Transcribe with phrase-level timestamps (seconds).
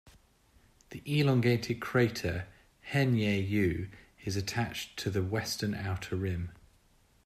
[0.89, 2.47] The elongated crater
[2.91, 3.87] Henyey U
[4.25, 6.49] is attached to the western outer rim.